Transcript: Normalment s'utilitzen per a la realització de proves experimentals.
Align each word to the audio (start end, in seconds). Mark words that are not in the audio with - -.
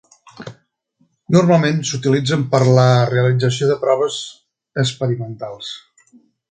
Normalment 1.35 1.83
s'utilitzen 1.89 2.47
per 2.55 2.63
a 2.67 2.73
la 2.79 2.87
realització 3.13 3.71
de 3.73 3.79
proves 3.87 4.19
experimentals. 4.87 5.75